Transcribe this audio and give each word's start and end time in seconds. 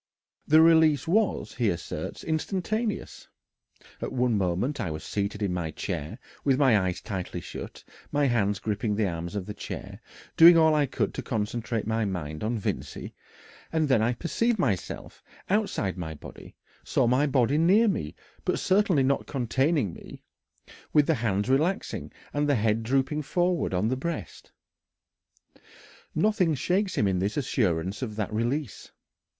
The 0.47 0.63
release 0.63 1.07
was, 1.07 1.53
he 1.53 1.69
asserts, 1.69 2.23
instantaneous. 2.23 3.27
"At 4.01 4.11
one 4.11 4.35
moment 4.35 4.81
I 4.81 4.89
was 4.89 5.03
seated 5.03 5.43
in 5.43 5.53
my 5.53 5.69
chair, 5.69 6.17
with 6.43 6.57
my 6.57 6.75
eyes 6.75 7.01
tightly 7.01 7.39
shut, 7.39 7.83
my 8.11 8.25
hands 8.25 8.57
gripping 8.57 8.95
the 8.95 9.07
arms 9.07 9.35
of 9.35 9.45
the 9.45 9.53
chair, 9.53 10.01
doing 10.35 10.57
all 10.57 10.73
I 10.73 10.87
could 10.87 11.13
to 11.13 11.21
concentrate 11.21 11.85
my 11.85 12.03
mind 12.05 12.43
on 12.43 12.57
Vincey, 12.57 13.13
and 13.71 13.87
then 13.87 14.01
I 14.01 14.13
perceived 14.13 14.57
myself 14.57 15.21
outside 15.51 15.99
my 15.99 16.15
body 16.15 16.55
saw 16.83 17.05
my 17.05 17.27
body 17.27 17.59
near 17.59 17.87
me, 17.87 18.15
but 18.43 18.57
certainly 18.57 19.03
not 19.03 19.27
containing 19.27 19.93
me, 19.93 20.23
with 20.93 21.05
the 21.05 21.13
hands 21.13 21.47
relaxing 21.47 22.11
and 22.33 22.49
the 22.49 22.55
head 22.55 22.81
drooping 22.81 23.21
forward 23.21 23.71
on 23.71 23.89
the 23.89 23.95
breast." 23.95 24.51
Nothing 26.15 26.55
shakes 26.55 26.95
him 26.97 27.07
in 27.07 27.21
his 27.21 27.37
assurance 27.37 28.01
of 28.01 28.15
that 28.15 28.33
release. 28.33 28.91